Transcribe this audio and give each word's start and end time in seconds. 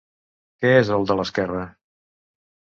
Què 0.63 0.71
és 0.77 0.89
el 0.95 1.05
de 1.11 1.19
l'esquerra? 1.19 1.61